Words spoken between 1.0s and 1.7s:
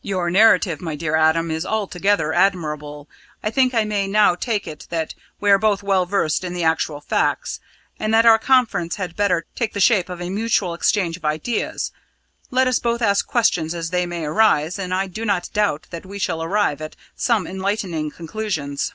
Adam, is